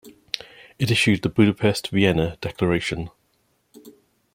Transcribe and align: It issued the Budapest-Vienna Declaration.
It 0.79 0.89
issued 0.89 1.21
the 1.21 1.29
Budapest-Vienna 1.29 2.35
Declaration. 2.41 3.11